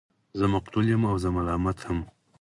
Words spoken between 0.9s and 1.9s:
يمه او زه يم ملامت